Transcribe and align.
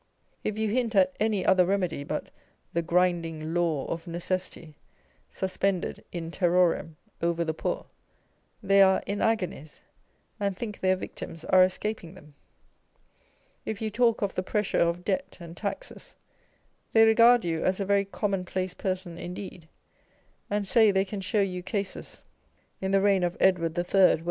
If 0.43 0.57
you 0.57 0.69
hint 0.69 0.95
at 0.95 1.13
any 1.19 1.45
other 1.45 1.63
remedy 1.63 2.03
but 2.03 2.31
"the 2.73 2.81
grinding 2.81 3.53
law 3.53 3.85
of 3.85 4.07
necessity" 4.07 4.73
suspended 5.29 6.03
in 6.11 6.31
terror 6.31 6.75
em 6.75 6.97
over 7.21 7.45
the 7.45 7.53
poor, 7.53 7.85
they 8.63 8.81
are 8.81 9.03
in 9.05 9.21
agonies 9.21 9.83
and 10.39 10.57
think 10.57 10.79
their 10.79 10.95
victims 10.95 11.45
are 11.45 11.63
escaping 11.63 12.15
them: 12.15 12.33
if 13.63 13.79
you 13.79 13.91
talk 13.91 14.23
of 14.23 14.33
the 14.33 14.41
pressure 14.41 14.79
of 14.79 15.05
Debt 15.05 15.37
and 15.39 15.55
Taxes, 15.55 16.15
they 16.93 17.05
regard 17.05 17.45
you 17.45 17.63
as 17.63 17.79
a 17.79 17.85
very 17.85 18.05
commonplace 18.05 18.73
person 18.73 19.19
indeed, 19.19 19.69
and 20.49 20.67
say 20.67 20.89
they 20.89 21.05
can 21.05 21.21
show 21.21 21.41
you 21.41 21.61
cases 21.61 22.23
in 22.81 22.89
the 22.89 23.01
reign 23.01 23.23
of 23.23 23.37
The 23.37 23.45
New 23.45 23.49
School 23.49 23.49
of 23.49 23.55
Reform. 23.55 23.73
271 23.83 24.01
Edward 24.01 24.11
III. 24.17 24.19